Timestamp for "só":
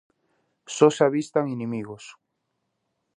0.75-0.87